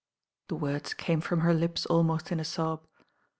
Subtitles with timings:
[0.49, 1.75] The wordi came from her lip.
[1.87, 2.87] almoit m a sob.